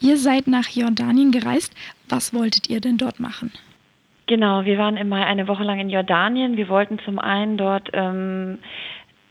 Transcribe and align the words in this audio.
Ihr 0.00 0.16
seid 0.16 0.46
nach 0.46 0.68
Jordanien 0.68 1.30
gereist. 1.30 1.74
Was 2.08 2.32
wolltet 2.34 2.70
ihr 2.70 2.80
denn 2.80 2.96
dort 2.96 3.20
machen? 3.20 3.52
Genau, 4.26 4.64
wir 4.64 4.78
waren 4.78 4.96
im 4.96 5.08
Mai 5.08 5.26
eine 5.26 5.48
Woche 5.48 5.64
lang 5.64 5.80
in 5.80 5.90
Jordanien. 5.90 6.56
Wir 6.56 6.68
wollten 6.68 6.98
zum 7.00 7.18
einen 7.18 7.56
dort 7.56 7.90
ähm, 7.92 8.58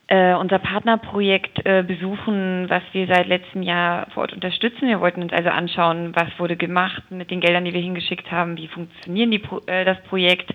äh, 0.08 0.34
unser 0.34 0.60
Partnerprojekt 0.60 1.66
äh, 1.66 1.84
besuchen, 1.84 2.66
was 2.68 2.84
wir 2.92 3.08
seit 3.08 3.28
letztem 3.28 3.62
Jahr 3.62 4.08
vor 4.12 4.24
Ort 4.24 4.34
unterstützen. 4.34 4.88
Wir 4.88 5.00
wollten 5.00 5.22
uns 5.22 5.32
also 5.32 5.50
anschauen, 5.50 6.14
was 6.16 6.28
wurde 6.38 6.58
gemacht 6.58 7.04
mit 7.12 7.32
den 7.32 7.42
Geldern, 7.42 7.66
die 7.66 7.74
wir 7.74 7.82
hingeschickt 7.82 8.32
haben, 8.32 8.58
wie 8.58 8.68
funktionieren 8.68 9.32
die, 9.32 9.42
äh, 9.68 9.86
das 9.86 10.02
Projekt, 10.04 10.52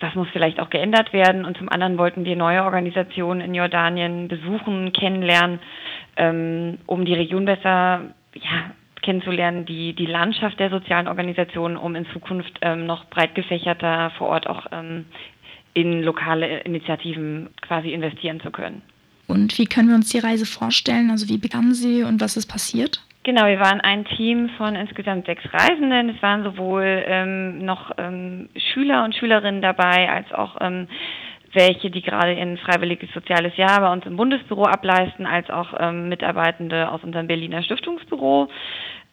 was 0.00 0.14
muss 0.14 0.28
vielleicht 0.32 0.60
auch 0.60 0.70
geändert 0.70 1.12
werden. 1.12 1.44
Und 1.44 1.58
zum 1.58 1.68
anderen 1.68 1.98
wollten 1.98 2.24
wir 2.24 2.36
neue 2.36 2.62
Organisationen 2.64 3.40
in 3.40 3.54
Jordanien 3.54 4.28
besuchen, 4.28 4.92
kennenlernen, 4.92 5.58
ähm, 6.16 6.78
um 6.86 7.04
die 7.04 7.14
Region 7.14 7.44
besser 7.44 8.02
ja, 8.34 8.70
kennenzulernen, 9.02 9.66
die, 9.66 9.92
die 9.92 10.06
Landschaft 10.06 10.58
der 10.60 10.70
sozialen 10.70 11.08
Organisationen, 11.08 11.76
um 11.76 11.94
in 11.94 12.06
Zukunft 12.06 12.58
ähm, 12.62 12.86
noch 12.86 13.06
breit 13.06 13.34
gefächerter 13.34 14.10
vor 14.16 14.28
Ort 14.28 14.46
auch 14.46 14.66
ähm, 14.72 15.06
in 15.74 16.02
lokale 16.02 16.60
Initiativen 16.60 17.50
quasi 17.60 17.92
investieren 17.92 18.40
zu 18.40 18.50
können. 18.50 18.82
Und 19.26 19.58
wie 19.58 19.66
können 19.66 19.88
wir 19.88 19.94
uns 19.94 20.10
die 20.10 20.18
Reise 20.18 20.46
vorstellen? 20.46 21.10
Also 21.10 21.28
wie 21.28 21.38
begann 21.38 21.72
sie 21.74 22.02
und 22.02 22.20
was 22.20 22.36
ist 22.36 22.46
passiert? 22.46 23.02
Genau, 23.24 23.46
wir 23.46 23.60
waren 23.60 23.80
ein 23.80 24.04
Team 24.04 24.50
von 24.58 24.74
insgesamt 24.74 25.26
sechs 25.26 25.44
Reisenden. 25.52 26.08
Es 26.08 26.20
waren 26.22 26.42
sowohl 26.42 27.04
ähm, 27.06 27.64
noch 27.64 27.92
ähm, 27.96 28.48
Schüler 28.56 29.04
und 29.04 29.14
Schülerinnen 29.14 29.62
dabei, 29.62 30.10
als 30.10 30.32
auch 30.32 30.56
ähm, 30.60 30.88
welche, 31.52 31.90
die 31.90 32.02
gerade 32.02 32.32
ein 32.32 32.56
freiwilliges 32.58 33.10
soziales 33.12 33.56
Jahr 33.56 33.80
bei 33.80 33.92
uns 33.92 34.06
im 34.06 34.16
Bundesbüro 34.16 34.64
ableisten, 34.64 35.26
als 35.26 35.50
auch 35.50 35.74
ähm, 35.78 36.08
Mitarbeitende 36.08 36.90
aus 36.90 37.02
unserem 37.02 37.26
Berliner 37.26 37.62
Stiftungsbüro. 37.62 38.48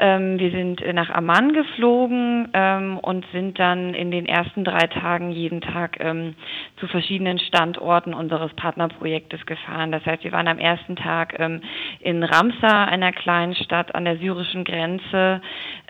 Ähm, 0.02 0.40
wir 0.40 0.52
sind 0.52 0.82
nach 0.94 1.10
Amman 1.10 1.52
geflogen 1.52 2.48
ähm, 2.54 2.98
und 3.00 3.26
sind 3.34 3.60
dann 3.60 3.94
in 3.94 4.12
den 4.12 4.26
ersten 4.26 4.64
drei 4.64 4.88
Tagen 4.88 5.32
jeden 5.32 5.60
Tag 5.60 5.98
ähm, 6.00 6.36
zu 6.80 6.88
verschiedenen 6.88 7.40
Standorten 7.40 8.14
unseres 8.14 8.54
Partnerprojektes 8.54 9.46
gefahren. 9.46 9.92
Das 9.92 10.06
heißt, 10.06 10.24
wir 10.24 10.32
waren 10.32 10.48
am 10.48 10.60
ersten 10.60 10.96
Tag 10.96 11.38
ähm, 11.38 11.62
in 12.00 12.24
Ramsa, 12.24 12.86
einer 12.86 13.12
kleinen 13.12 13.56
Stadt 13.56 13.94
an 13.94 14.06
der 14.06 14.18
syrischen 14.18 14.64
Grenze, 14.64 15.42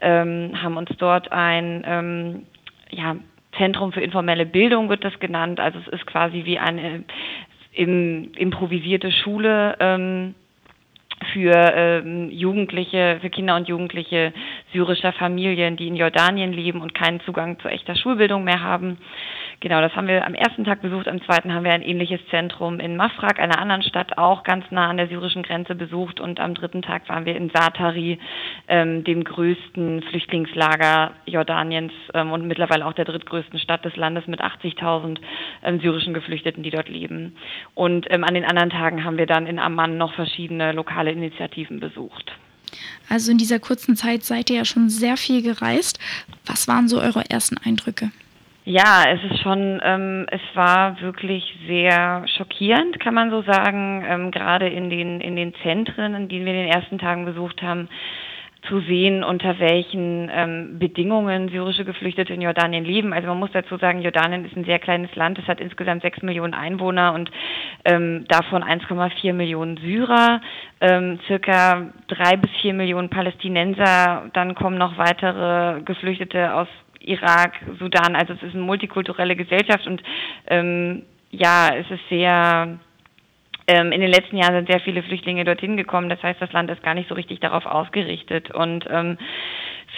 ähm, 0.01 0.53
haben 0.59 0.77
uns 0.77 0.89
dort 0.97 1.31
ein 1.31 2.47
ja, 2.91 3.15
Zentrum 3.57 3.91
für 3.91 4.01
informelle 4.01 4.45
Bildung 4.45 4.89
wird 4.89 5.03
das 5.03 5.19
genannt. 5.19 5.59
Also 5.59 5.79
es 5.79 5.87
ist 5.87 6.05
quasi 6.05 6.45
wie 6.45 6.59
eine 6.59 7.03
im, 7.73 8.31
improvisierte 8.35 9.11
Schule 9.11 9.75
ähm, 9.79 10.35
für 11.33 11.53
ähm, 11.53 12.29
Jugendliche, 12.31 13.17
für 13.21 13.29
Kinder 13.29 13.55
und 13.55 13.67
Jugendliche 13.67 14.33
syrischer 14.71 15.13
Familien, 15.13 15.75
die 15.75 15.87
in 15.87 15.95
Jordanien 15.95 16.53
leben 16.53 16.81
und 16.81 16.93
keinen 16.93 17.19
Zugang 17.21 17.59
zu 17.59 17.67
echter 17.67 17.95
Schulbildung 17.95 18.43
mehr 18.43 18.61
haben. 18.61 18.97
Genau, 19.61 19.81
das 19.81 19.93
haben 19.93 20.07
wir 20.07 20.25
am 20.25 20.35
ersten 20.35 20.63
Tag 20.63 20.81
besucht. 20.81 21.09
Am 21.09 21.21
zweiten 21.21 21.53
haben 21.53 21.65
wir 21.65 21.73
ein 21.73 21.81
ähnliches 21.81 22.21
Zentrum 22.29 22.79
in 22.79 22.95
Mafraq, 22.95 23.39
einer 23.39 23.59
anderen 23.59 23.83
Stadt, 23.83 24.17
auch 24.17 24.43
ganz 24.43 24.63
nah 24.71 24.89
an 24.89 24.95
der 24.95 25.09
syrischen 25.09 25.43
Grenze 25.43 25.75
besucht. 25.75 26.21
Und 26.21 26.39
am 26.39 26.53
dritten 26.53 26.81
Tag 26.81 27.09
waren 27.09 27.25
wir 27.25 27.35
in 27.35 27.49
Satari, 27.49 28.19
ähm, 28.69 29.03
dem 29.03 29.25
größten 29.25 30.01
Flüchtlingslager 30.03 31.11
Jordaniens 31.25 31.91
ähm, 32.13 32.31
und 32.31 32.47
mittlerweile 32.47 32.85
auch 32.85 32.93
der 32.93 33.03
drittgrößten 33.03 33.59
Stadt 33.59 33.83
des 33.83 33.97
Landes 33.97 34.27
mit 34.27 34.41
80.000 34.41 35.17
ähm, 35.63 35.81
syrischen 35.81 36.13
Geflüchteten, 36.13 36.63
die 36.63 36.71
dort 36.71 36.87
leben. 36.87 37.35
Und 37.75 38.07
ähm, 38.11 38.23
an 38.23 38.35
den 38.35 38.45
anderen 38.45 38.69
Tagen 38.69 39.03
haben 39.03 39.17
wir 39.17 39.25
dann 39.25 39.45
in 39.45 39.59
Amman 39.59 39.97
noch 39.97 40.13
verschiedene 40.13 40.71
lokale 40.71 41.11
Initiativen 41.11 41.81
besucht. 41.81 42.31
Also 43.09 43.29
in 43.29 43.37
dieser 43.37 43.59
kurzen 43.59 43.97
Zeit 43.97 44.23
seid 44.23 44.49
ihr 44.49 44.57
ja 44.57 44.65
schon 44.65 44.89
sehr 44.89 45.17
viel 45.17 45.41
gereist. 45.41 45.99
Was 46.45 46.69
waren 46.69 46.87
so 46.87 47.01
eure 47.01 47.29
ersten 47.29 47.57
Eindrücke? 47.57 48.11
Ja, 48.69 49.05
es 49.07 49.19
ist 49.23 49.41
schon, 49.41 49.81
ähm, 49.83 50.27
es 50.29 50.41
war 50.53 51.01
wirklich 51.01 51.57
sehr 51.65 52.23
schockierend, 52.37 52.99
kann 52.99 53.15
man 53.15 53.31
so 53.31 53.41
sagen, 53.41 54.05
ähm, 54.07 54.29
gerade 54.29 54.67
in 54.67 54.91
den, 54.91 55.21
in 55.21 55.35
den 55.35 55.55
Zentren, 55.63 56.13
in 56.13 56.29
denen 56.29 56.45
wir 56.45 56.53
in 56.53 56.67
den 56.67 56.71
ersten 56.71 56.99
Tagen 56.99 57.25
besucht 57.25 57.63
haben, 57.63 57.89
zu 58.67 58.79
sehen, 58.81 59.23
unter 59.23 59.57
welchen 59.57 60.29
ähm, 60.31 60.77
Bedingungen 60.77 61.49
syrische 61.49 61.83
Geflüchtete 61.83 62.31
in 62.31 62.41
Jordanien 62.41 62.85
leben. 62.85 63.11
Also 63.11 63.27
man 63.29 63.39
muss 63.39 63.49
dazu 63.53 63.77
sagen, 63.77 64.03
Jordanien 64.03 64.45
ist 64.45 64.55
ein 64.55 64.65
sehr 64.65 64.77
kleines 64.77 65.15
Land. 65.15 65.39
Es 65.39 65.47
hat 65.47 65.59
insgesamt 65.59 66.03
sechs 66.03 66.21
Millionen 66.21 66.53
Einwohner 66.53 67.13
und 67.13 67.31
ähm, 67.85 68.25
davon 68.27 68.63
1,4 68.63 69.33
Millionen 69.33 69.77
Syrer, 69.77 70.41
ähm, 70.79 71.19
circa 71.25 71.87
drei 72.07 72.37
bis 72.37 72.51
vier 72.61 72.75
Millionen 72.75 73.09
Palästinenser. 73.09 74.29
Dann 74.33 74.53
kommen 74.53 74.77
noch 74.77 74.99
weitere 74.99 75.81
Geflüchtete 75.81 76.53
aus 76.53 76.67
Irak, 76.99 77.53
Sudan. 77.79 78.15
Also 78.15 78.33
es 78.33 78.43
ist 78.43 78.55
eine 78.55 78.63
multikulturelle 78.63 79.35
Gesellschaft 79.35 79.87
und 79.87 80.01
ähm, 80.47 81.03
ja, 81.31 81.75
es 81.75 81.89
ist 81.91 82.07
sehr 82.09 82.79
ähm, 83.69 83.91
in 83.91 84.01
den 84.01 84.09
letzten 84.09 84.37
Jahren 84.37 84.55
sind 84.55 84.67
sehr 84.67 84.79
viele 84.79 85.03
Flüchtlinge 85.03 85.43
dorthin 85.43 85.77
gekommen. 85.77 86.09
Das 86.09 86.21
heißt, 86.23 86.41
das 86.41 86.51
Land 86.53 86.71
ist 86.71 86.81
gar 86.81 86.95
nicht 86.95 87.07
so 87.07 87.13
richtig 87.13 87.39
darauf 87.39 87.67
ausgerichtet. 87.67 88.49
Und 88.49 88.85
ähm, 88.89 89.19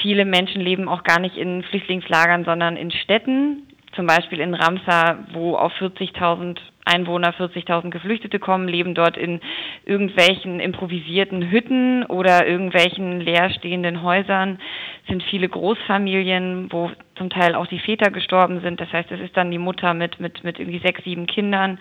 viele 0.02 0.26
Menschen 0.26 0.62
leben 0.62 0.90
auch 0.90 1.04
gar 1.04 1.20
nicht 1.20 1.38
in 1.38 1.64
Flüchtlingslagern, 1.64 2.44
sondern 2.44 2.76
in 2.76 2.92
Städten. 2.92 3.68
Zum 3.96 4.08
Beispiel 4.08 4.40
in 4.40 4.54
Ramsar, 4.54 5.26
wo 5.34 5.56
auf 5.56 5.74
40.000 5.74 6.58
Einwohner, 6.86 7.34
40.000 7.34 7.90
Geflüchtete 7.90 8.40
kommen, 8.40 8.68
leben 8.68 8.96
dort 8.96 9.18
in 9.18 9.42
irgendwelchen 9.86 10.60
improvisierten 10.60 11.52
Hütten 11.52 12.06
oder 12.06 12.48
irgendwelchen 12.48 13.20
leerstehenden 13.20 14.02
Häusern, 14.02 14.60
sind 15.08 15.24
viele 15.24 15.50
Großfamilien, 15.50 16.72
wo 16.72 16.90
zum 17.16 17.30
Teil 17.30 17.54
auch 17.54 17.68
die 17.68 17.80
Väter 17.80 18.12
gestorben 18.12 18.62
sind. 18.62 18.80
Das 18.80 18.92
heißt, 18.92 19.12
es 19.12 19.20
ist 19.20 19.36
dann 19.36 19.52
die 19.52 19.58
Mutter 19.58 19.94
mit, 19.94 20.20
mit, 20.20 20.44
mit 20.44 20.60
irgendwie 20.60 20.80
sechs, 20.80 21.04
sieben 21.04 21.28
Kindern. 21.28 21.78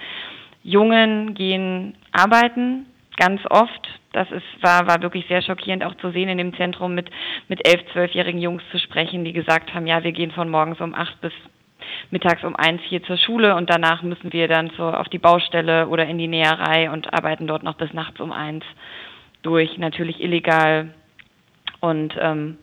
Jungen 0.62 1.34
gehen 1.34 1.97
arbeiten, 2.12 2.87
ganz 3.16 3.41
oft. 3.48 3.88
Das 4.12 4.31
ist, 4.32 4.44
war, 4.62 4.87
war 4.88 5.00
wirklich 5.03 5.27
sehr 5.28 5.42
schockierend 5.42 5.84
auch 5.84 5.94
zu 5.97 6.10
sehen 6.10 6.28
in 6.28 6.38
dem 6.38 6.54
Zentrum 6.56 6.94
mit, 6.94 7.09
mit 7.48 7.66
elf, 7.66 7.81
zwölfjährigen 7.92 8.41
Jungs 8.41 8.62
zu 8.72 8.78
sprechen, 8.78 9.25
die 9.25 9.32
gesagt 9.32 9.72
haben, 9.72 9.87
ja, 9.87 10.03
wir 10.03 10.12
gehen 10.12 10.32
von 10.32 10.50
morgens 10.50 10.81
um 10.81 10.94
acht 10.94 11.21
bis 11.21 11.32
mittags 12.10 12.44
um 12.44 12.56
eins 12.56 12.80
hier 12.88 13.02
zur 13.02 13.16
Schule 13.16 13.56
und 13.56 13.70
danach 13.70 14.02
müssen 14.02 14.32
wir 14.32 14.48
dann 14.48 14.70
so 14.76 14.84
auf 14.84 15.08
die 15.08 15.18
Baustelle 15.18 15.88
oder 15.88 16.06
in 16.06 16.18
die 16.18 16.28
Näherei 16.28 16.91
und 16.91 17.12
arbeiten 17.12 17.46
dort 17.46 17.62
noch 17.62 17.74
bis 17.74 17.92
nachts 17.92 18.20
um 18.20 18.32
eins 18.32 18.64
durch, 19.42 19.78
natürlich 19.78 20.20
illegal 20.20 20.94
und 21.80 22.14
ähm, 22.20 22.58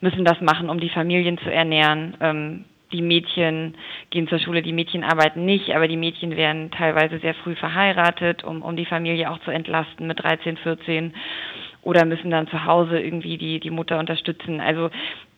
müssen 0.00 0.24
das 0.24 0.40
machen, 0.40 0.70
um 0.70 0.80
die 0.80 0.90
Familien 0.90 1.38
zu 1.38 1.52
ernähren. 1.52 2.16
Ähm, 2.20 2.64
die 2.92 3.02
Mädchen 3.02 3.74
gehen 4.10 4.28
zur 4.28 4.38
Schule, 4.38 4.62
die 4.62 4.72
Mädchen 4.72 5.02
arbeiten 5.04 5.44
nicht, 5.44 5.74
aber 5.74 5.88
die 5.88 5.96
Mädchen 5.96 6.36
werden 6.36 6.70
teilweise 6.70 7.18
sehr 7.18 7.34
früh 7.34 7.56
verheiratet, 7.56 8.44
um, 8.44 8.62
um 8.62 8.76
die 8.76 8.86
Familie 8.86 9.30
auch 9.30 9.40
zu 9.40 9.50
entlasten 9.50 10.06
mit 10.06 10.22
13, 10.22 10.56
14 10.58 11.12
oder 11.82 12.04
müssen 12.04 12.30
dann 12.30 12.46
zu 12.48 12.64
Hause 12.64 13.00
irgendwie 13.00 13.36
die, 13.36 13.60
die 13.60 13.70
Mutter 13.70 13.98
unterstützen. 13.98 14.60
Also 14.60 14.90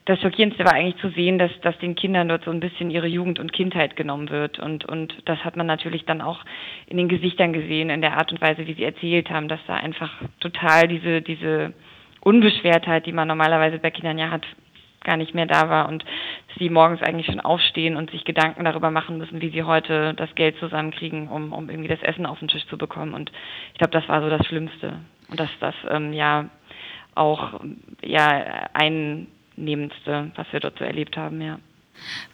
das 0.07 0.21
Schockierendste 0.21 0.65
war 0.65 0.75
eigentlich 0.75 1.01
zu 1.01 1.11
sehen, 1.11 1.37
dass, 1.37 1.51
dass 1.63 1.77
den 1.79 1.97
Kindern 1.97 2.29
dort 2.29 2.45
so 2.45 2.53
ein 2.53 2.61
bisschen 2.61 2.91
ihre 2.91 3.09
Jugend 3.09 3.41
und 3.41 3.53
Kindheit 3.53 3.97
genommen 3.97 4.31
wird. 4.31 4.59
Und, 4.61 4.85
und 4.85 5.15
das 5.25 5.45
hat 5.45 5.57
man 5.57 5.67
natürlich 5.67 6.05
dann 6.05 6.21
auch 6.21 6.41
in 6.87 6.97
den 6.97 7.09
Gesichtern 7.09 7.53
gesehen, 7.53 7.91
in 7.91 8.01
der 8.01 8.17
Art 8.17 8.31
und 8.31 8.41
Weise, 8.41 8.67
wie 8.69 8.75
sie 8.75 8.85
erzählt 8.85 9.31
haben, 9.31 9.49
dass 9.49 9.61
da 9.67 9.75
einfach 9.75 10.13
total 10.39 10.87
diese, 10.87 11.23
diese 11.23 11.73
Unbeschwertheit, 12.21 13.05
die 13.07 13.13
man 13.13 13.27
normalerweise 13.27 13.81
bei 13.81 13.91
Kindern 13.91 14.17
ja 14.17 14.31
hat, 14.31 14.47
gar 15.03 15.17
nicht 15.17 15.35
mehr 15.35 15.47
da 15.47 15.69
war 15.69 15.89
und 15.89 16.05
sie 16.59 16.71
morgens 16.71 17.03
eigentlich 17.03 17.27
schon 17.27 17.41
aufstehen 17.41 17.97
und 17.97 18.11
sich 18.13 18.25
Gedanken 18.25 18.65
darüber 18.65 18.91
machen 18.91 19.19
müssen, 19.19 19.41
wie 19.41 19.51
sie 19.51 19.65
heute 19.65 20.15
das 20.15 20.35
Geld 20.37 20.57
zusammenkriegen, 20.59 21.29
um, 21.29 21.53
um 21.53 21.69
irgendwie 21.69 21.89
das 21.89 22.03
Essen 22.03 22.27
auf 22.27 22.39
den 22.39 22.49
Tisch 22.49 22.67
zu 22.67 22.79
bekommen. 22.79 23.13
Und 23.13 23.33
ich 23.73 23.79
glaube, 23.79 23.93
das 23.93 24.09
war 24.09 24.23
so 24.23 24.31
das 24.31 24.47
Schlimmste. 24.47 25.01
Und 25.29 25.41
das, 25.41 25.51
das 25.61 25.75
ähm, 25.91 26.13
ja 26.13 26.49
auch 27.17 27.61
ja 28.03 28.69
ein 28.75 29.29
Nehmendste, 29.57 30.31
was 30.35 30.47
wir 30.53 30.61
dort 30.61 30.79
so 30.79 30.85
erlebt 30.85 31.17
haben, 31.17 31.41
ja. 31.41 31.59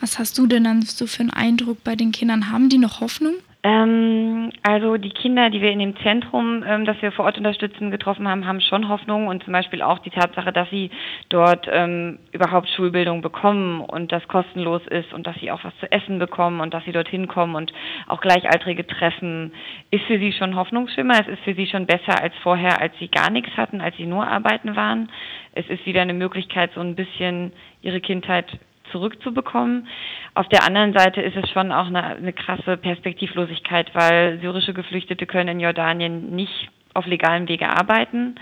Was 0.01 0.19
hast 0.19 0.39
du 0.39 0.47
denn 0.47 0.65
dann 0.65 0.83
so 0.83 1.07
für 1.07 1.21
einen 1.21 1.31
Eindruck 1.31 1.85
bei 1.85 1.95
den 1.95 2.13
Kindern? 2.13 2.51
Haben 2.51 2.69
die 2.69 2.79
noch 2.79 3.01
Hoffnung? 3.01 3.35
Ähm, 3.65 4.51
also 4.65 4.97
die 4.97 5.11
Kinder, 5.11 5.49
die 5.49 5.61
wir 5.61 5.71
in 5.71 5.79
dem 5.79 5.97
Zentrum, 5.99 6.65
ähm, 6.67 6.85
das 6.85 7.01
wir 7.01 7.13
vor 7.13 7.27
Ort 7.27 7.39
unterstützen, 7.39 7.93
getroffen 7.93 8.27
haben, 8.27 8.45
haben 8.45 8.61
schon 8.61 8.89
Hoffnung 8.89 9.29
und 9.29 9.45
zum 9.45 9.53
Beispiel 9.53 9.83
auch 9.83 10.01
die 10.01 10.11
Tatsache, 10.11 10.53
dass 10.53 10.69
sie 10.71 10.91
dort 11.29 11.69
ähm, 11.71 12.19
überhaupt 12.33 12.69
Schulbildung 12.71 13.23
bekommen 13.23 13.81
und 13.81 14.11
das 14.11 14.27
kostenlos 14.27 14.83
ist 14.89 15.13
und 15.13 15.29
dass 15.29 15.37
sie 15.37 15.53
auch 15.53 15.63
was 15.63 15.77
zu 15.79 15.91
essen 15.93 16.19
bekommen 16.19 16.61
und 16.61 16.75
dass 16.75 16.85
sie 16.85 16.93
dorthin 16.93 17.29
kommen 17.29 17.55
und 17.55 17.73
auch 18.09 18.21
Gleichaltrige 18.21 18.85
treffen, 18.85 19.53
ist 19.93 20.05
für 20.07 20.19
sie 20.19 20.33
schon 20.33 20.57
Hoffnungsschimmer. 20.57 21.21
Es 21.21 21.29
ist 21.29 21.45
für 21.45 21.55
sie 21.55 21.69
schon 21.69 21.87
besser 21.87 22.21
als 22.21 22.35
vorher, 22.43 22.81
als 22.81 22.99
sie 22.99 23.09
gar 23.09 23.31
nichts 23.31 23.57
hatten, 23.57 23.81
als 23.81 23.97
sie 23.97 24.07
nur 24.07 24.27
arbeiten 24.27 24.75
waren. 24.75 25.09
Es 25.53 25.69
ist 25.69 25.87
wieder 25.87 26.03
eine 26.03 26.15
Möglichkeit, 26.15 26.73
so 26.75 26.81
ein 26.81 26.97
bisschen 26.97 27.53
ihre 27.81 28.01
Kindheit 28.01 28.59
zurückzubekommen. 28.93 29.89
Auf 30.35 30.49
der 30.49 30.65
anderen 30.65 30.93
Seite 30.93 31.21
ist 31.21 31.37
es 31.37 31.51
schon 31.51 31.73
auch 31.73 31.87
eine, 31.87 32.05
eine 32.05 32.33
krasse 32.33 32.77
Perspektivlosigkeit, 32.77 33.95
weil 33.95 34.39
syrische 34.41 34.75
Geflüchtete 34.75 35.27
können 35.27 35.49
in 35.49 35.61
Jordanien 35.61 36.31
nicht 36.31 36.71
auf 36.95 37.07
legalem 37.07 37.49
Wege 37.49 37.69
arbeiten. 37.69 38.37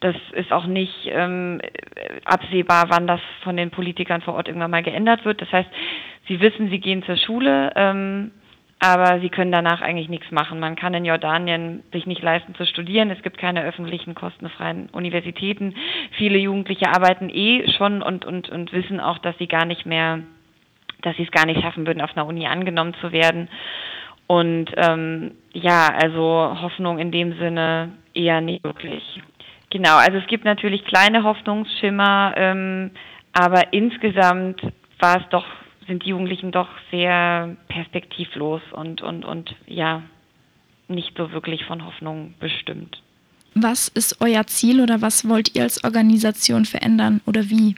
Das 0.00 0.16
ist 0.32 0.52
auch 0.52 0.66
nicht 0.66 1.06
ähm, 1.06 1.60
absehbar, 2.24 2.86
wann 2.88 3.06
das 3.06 3.20
von 3.44 3.56
den 3.56 3.70
Politikern 3.70 4.20
vor 4.20 4.34
Ort 4.34 4.48
irgendwann 4.48 4.72
mal 4.72 4.82
geändert 4.82 5.24
wird. 5.24 5.40
Das 5.40 5.52
heißt, 5.52 5.68
sie 6.26 6.40
wissen, 6.40 6.70
sie 6.70 6.80
gehen 6.80 7.04
zur 7.04 7.16
Schule, 7.16 7.72
ähm, 7.76 8.32
aber 8.82 9.20
sie 9.20 9.28
können 9.28 9.52
danach 9.52 9.80
eigentlich 9.80 10.08
nichts 10.08 10.32
machen. 10.32 10.58
Man 10.58 10.74
kann 10.74 10.92
in 10.92 11.04
Jordanien 11.04 11.84
sich 11.92 12.04
nicht 12.04 12.20
leisten 12.20 12.56
zu 12.56 12.66
studieren. 12.66 13.10
Es 13.10 13.22
gibt 13.22 13.38
keine 13.38 13.62
öffentlichen 13.62 14.16
kostenfreien 14.16 14.88
Universitäten. 14.90 15.76
Viele 16.18 16.36
Jugendliche 16.36 16.88
arbeiten 16.88 17.30
eh 17.30 17.70
schon 17.78 18.02
und, 18.02 18.24
und, 18.24 18.48
und 18.48 18.72
wissen 18.72 18.98
auch, 18.98 19.18
dass 19.18 19.38
sie 19.38 19.46
gar 19.46 19.66
nicht 19.66 19.86
mehr, 19.86 20.18
dass 21.02 21.16
sie 21.16 21.22
es 21.22 21.30
gar 21.30 21.46
nicht 21.46 21.60
schaffen 21.60 21.86
würden, 21.86 22.00
auf 22.00 22.16
einer 22.16 22.26
Uni 22.26 22.48
angenommen 22.48 22.94
zu 23.00 23.12
werden. 23.12 23.48
Und 24.26 24.72
ähm, 24.76 25.36
ja, 25.52 25.86
also 26.02 26.56
Hoffnung 26.60 26.98
in 26.98 27.12
dem 27.12 27.38
Sinne 27.38 27.90
eher 28.14 28.40
nicht 28.40 28.64
wirklich. 28.64 29.22
Genau, 29.70 29.96
also 29.96 30.18
es 30.18 30.26
gibt 30.26 30.44
natürlich 30.44 30.84
kleine 30.86 31.22
Hoffnungsschimmer, 31.22 32.34
ähm, 32.36 32.90
aber 33.32 33.72
insgesamt 33.72 34.60
war 34.98 35.18
es 35.18 35.28
doch 35.30 35.46
sind 35.86 36.04
die 36.04 36.10
Jugendlichen 36.10 36.52
doch 36.52 36.68
sehr 36.90 37.56
perspektivlos 37.68 38.62
und, 38.72 39.02
und, 39.02 39.24
und 39.24 39.54
ja, 39.66 40.02
nicht 40.88 41.16
so 41.16 41.32
wirklich 41.32 41.64
von 41.64 41.84
Hoffnung 41.84 42.34
bestimmt. 42.40 43.02
Was 43.54 43.88
ist 43.88 44.20
euer 44.20 44.46
Ziel 44.46 44.80
oder 44.80 45.02
was 45.02 45.28
wollt 45.28 45.54
ihr 45.54 45.62
als 45.62 45.84
Organisation 45.84 46.64
verändern 46.64 47.20
oder 47.26 47.42
wie? 47.50 47.74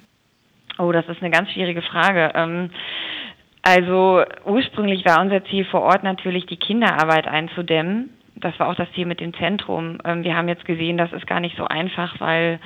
Oh, 0.79 0.93
das 0.93 1.09
ist 1.09 1.21
eine 1.21 1.31
ganz 1.31 1.51
schwierige 1.51 1.83
Frage. 1.83 2.33
Ähm, 2.35 2.71
also 3.63 4.23
ursprünglich 4.45 5.05
war 5.05 5.21
unser 5.21 5.45
Ziel 5.47 5.65
vor 5.65 5.83
Ort 5.83 6.05
natürlich 6.05 6.47
die 6.47 6.57
Kinderarbeit 6.57 7.27
einzudämmen. 7.27 8.11
Das 8.37 8.59
war 8.59 8.69
auch 8.69 8.75
das 8.75 8.91
Ziel 8.95 9.07
mit 9.07 9.21
dem 9.21 9.35
Zentrum. 9.35 9.99
Ähm, 10.05 10.23
wir 10.23 10.37
haben 10.37 10.49
jetzt 10.49 10.65
gesehen, 10.65 10.99
das 10.99 11.13
ist 11.13 11.27
gar 11.27 11.41
nicht 11.41 11.57
so 11.57 11.65
einfach, 11.65 12.21
weil 12.21 12.61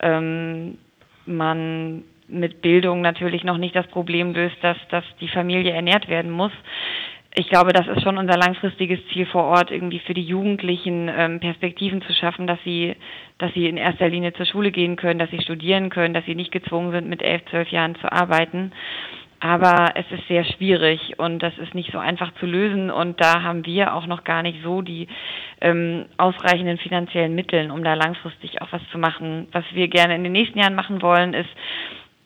ähm, 0.00 0.78
man 1.26 2.02
mit 2.32 2.62
Bildung 2.62 3.00
natürlich 3.00 3.44
noch 3.44 3.58
nicht 3.58 3.76
das 3.76 3.86
Problem 3.88 4.32
löst, 4.32 4.56
dass, 4.62 4.76
dass 4.90 5.04
die 5.20 5.28
Familie 5.28 5.72
ernährt 5.72 6.08
werden 6.08 6.30
muss. 6.30 6.52
Ich 7.34 7.48
glaube, 7.48 7.72
das 7.72 7.86
ist 7.88 8.02
schon 8.02 8.18
unser 8.18 8.36
langfristiges 8.36 9.00
Ziel 9.08 9.24
vor 9.24 9.44
Ort, 9.44 9.70
irgendwie 9.70 10.00
für 10.00 10.12
die 10.12 10.24
Jugendlichen 10.24 11.08
ähm, 11.08 11.40
Perspektiven 11.40 12.02
zu 12.02 12.12
schaffen, 12.12 12.46
dass 12.46 12.58
sie, 12.62 12.94
dass 13.38 13.54
sie 13.54 13.68
in 13.68 13.78
erster 13.78 14.08
Linie 14.08 14.34
zur 14.34 14.44
Schule 14.44 14.70
gehen 14.70 14.96
können, 14.96 15.18
dass 15.18 15.30
sie 15.30 15.40
studieren 15.40 15.88
können, 15.88 16.12
dass 16.12 16.26
sie 16.26 16.34
nicht 16.34 16.52
gezwungen 16.52 16.92
sind, 16.92 17.08
mit 17.08 17.22
elf, 17.22 17.42
zwölf 17.46 17.70
Jahren 17.70 17.94
zu 17.96 18.12
arbeiten. 18.12 18.72
Aber 19.40 19.94
es 19.96 20.04
ist 20.12 20.28
sehr 20.28 20.44
schwierig 20.44 21.18
und 21.18 21.42
das 21.42 21.56
ist 21.58 21.74
nicht 21.74 21.90
so 21.90 21.98
einfach 21.98 22.32
zu 22.34 22.46
lösen 22.46 22.92
und 22.92 23.20
da 23.20 23.42
haben 23.42 23.66
wir 23.66 23.92
auch 23.94 24.06
noch 24.06 24.22
gar 24.22 24.42
nicht 24.42 24.62
so 24.62 24.82
die 24.82 25.08
ähm, 25.60 26.04
ausreichenden 26.16 26.78
finanziellen 26.78 27.34
Mittel, 27.34 27.70
um 27.72 27.82
da 27.82 27.94
langfristig 27.94 28.62
auch 28.62 28.68
was 28.70 28.82
zu 28.92 28.98
machen. 28.98 29.48
Was 29.50 29.64
wir 29.72 29.88
gerne 29.88 30.14
in 30.14 30.22
den 30.22 30.30
nächsten 30.30 30.60
Jahren 30.60 30.76
machen 30.76 31.02
wollen, 31.02 31.34
ist 31.34 31.50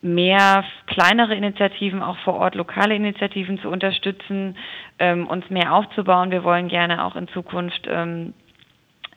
mehr 0.01 0.63
kleinere 0.85 1.35
Initiativen, 1.35 2.01
auch 2.03 2.17
vor 2.19 2.35
Ort 2.35 2.55
lokale 2.55 2.95
Initiativen 2.95 3.59
zu 3.59 3.69
unterstützen, 3.69 4.55
ähm, 4.99 5.27
uns 5.27 5.49
mehr 5.49 5.73
aufzubauen. 5.73 6.31
Wir 6.31 6.43
wollen 6.43 6.67
gerne 6.67 7.03
auch 7.03 7.15
in 7.15 7.27
Zukunft 7.29 7.87
ähm, 7.87 8.33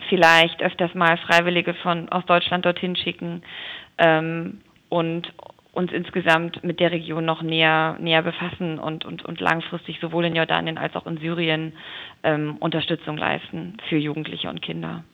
vielleicht 0.09 0.63
öfters 0.63 0.95
mal 0.95 1.19
Freiwillige 1.19 1.75
von 1.75 2.09
aus 2.09 2.25
Deutschland 2.27 2.65
dorthin 2.65 2.97
schicken 2.97 3.43
ähm, 3.99 4.61
und 4.89 5.33
uns 5.73 5.93
insgesamt 5.93 6.65
mit 6.65 6.81
der 6.81 6.91
Region 6.91 7.25
noch 7.25 7.43
näher, 7.43 7.97
näher 8.01 8.23
befassen 8.23 8.79
und, 8.79 9.05
und, 9.05 9.25
und 9.25 9.41
langfristig 9.41 9.99
sowohl 10.01 10.25
in 10.25 10.35
Jordanien 10.35 10.79
als 10.79 10.97
auch 10.97 11.07
in 11.07 11.19
Syrien 11.19 11.75
ähm, 12.23 12.57
Unterstützung 12.59 13.17
leisten 13.17 13.77
für 13.89 13.97
Jugendliche 13.97 14.49
und 14.49 14.63
Kinder. 14.63 15.05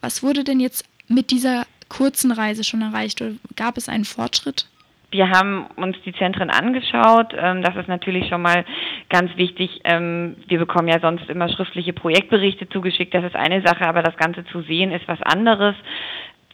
Was 0.00 0.22
wurde 0.22 0.44
denn 0.44 0.60
jetzt 0.60 0.84
mit 1.08 1.30
dieser 1.30 1.64
kurzen 1.88 2.30
Reise 2.32 2.64
schon 2.64 2.82
erreicht? 2.82 3.22
Oder 3.22 3.32
gab 3.56 3.76
es 3.78 3.88
einen 3.88 4.04
Fortschritt? 4.04 4.66
Wir 5.12 5.28
haben 5.28 5.66
uns 5.76 5.96
die 6.06 6.14
Zentren 6.14 6.48
angeschaut. 6.48 7.34
Ähm, 7.38 7.62
das 7.62 7.76
ist 7.76 7.86
natürlich 7.86 8.28
schon 8.28 8.40
mal 8.40 8.64
ganz 9.10 9.36
wichtig. 9.36 9.82
Ähm, 9.84 10.36
wir 10.48 10.58
bekommen 10.58 10.88
ja 10.88 11.00
sonst 11.00 11.28
immer 11.28 11.50
schriftliche 11.50 11.92
Projektberichte 11.92 12.66
zugeschickt. 12.70 13.12
Das 13.12 13.22
ist 13.22 13.36
eine 13.36 13.60
Sache, 13.60 13.86
aber 13.86 14.02
das 14.02 14.16
Ganze 14.16 14.44
zu 14.46 14.62
sehen 14.62 14.90
ist 14.90 15.06
was 15.06 15.20
anderes. 15.22 15.76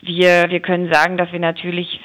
Wir, 0.03 0.47
wir 0.51 0.61
können 0.61 0.93
sagen, 0.93 1.17
dass 1.17 1.31
wir 1.31 1.39
natürlich 1.39 2.01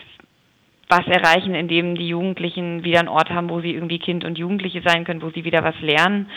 was 0.89 1.07
erreichen, 1.07 1.55
indem 1.55 1.95
die 1.95 2.09
Jugendlichen 2.09 2.83
wieder 2.83 2.99
einen 2.99 3.07
Ort 3.07 3.31
haben, 3.31 3.49
wo 3.49 3.59
sie 3.61 3.73
irgendwie 3.73 3.97
Kind 3.97 4.23
und 4.23 4.37
Jugendliche 4.37 4.83
sein 4.85 5.05
können, 5.05 5.23
wo 5.23 5.31
sie 5.31 5.45
wieder 5.45 5.63
was 5.63 5.79
lernen, 5.81 6.29